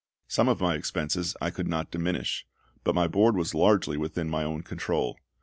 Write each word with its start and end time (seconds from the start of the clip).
Some 0.27 0.49
of 0.49 0.59
my 0.59 0.73
expenses 0.73 1.37
I 1.39 1.51
could 1.51 1.67
not 1.67 1.91
diminish, 1.91 2.47
but 2.83 2.95
my 2.95 3.07
board 3.07 3.35
was 3.37 3.53
largely 3.53 3.97
within 3.97 4.31
my 4.31 4.43
own 4.43 4.63
control. 4.63 5.19